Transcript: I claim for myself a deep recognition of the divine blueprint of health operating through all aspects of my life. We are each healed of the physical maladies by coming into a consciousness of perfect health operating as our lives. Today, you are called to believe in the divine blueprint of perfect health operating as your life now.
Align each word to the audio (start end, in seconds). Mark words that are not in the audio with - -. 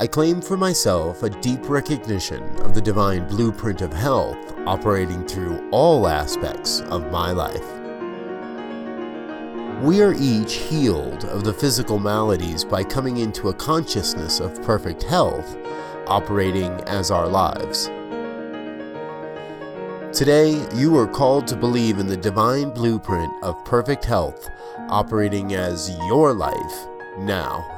I 0.00 0.06
claim 0.06 0.40
for 0.40 0.56
myself 0.56 1.24
a 1.24 1.30
deep 1.30 1.68
recognition 1.68 2.44
of 2.60 2.72
the 2.72 2.80
divine 2.80 3.26
blueprint 3.26 3.82
of 3.82 3.92
health 3.92 4.54
operating 4.64 5.26
through 5.26 5.68
all 5.72 6.06
aspects 6.06 6.82
of 6.82 7.10
my 7.10 7.32
life. 7.32 7.66
We 9.82 10.00
are 10.02 10.14
each 10.14 10.54
healed 10.54 11.24
of 11.24 11.42
the 11.42 11.52
physical 11.52 11.98
maladies 11.98 12.64
by 12.64 12.84
coming 12.84 13.16
into 13.16 13.48
a 13.48 13.54
consciousness 13.54 14.38
of 14.38 14.62
perfect 14.62 15.02
health 15.02 15.56
operating 16.06 16.70
as 16.82 17.10
our 17.10 17.26
lives. 17.26 17.86
Today, 20.16 20.64
you 20.76 20.96
are 20.96 21.08
called 21.08 21.48
to 21.48 21.56
believe 21.56 21.98
in 21.98 22.06
the 22.06 22.16
divine 22.16 22.70
blueprint 22.70 23.32
of 23.42 23.64
perfect 23.64 24.04
health 24.04 24.48
operating 24.90 25.54
as 25.54 25.90
your 26.06 26.32
life 26.32 26.86
now. 27.18 27.77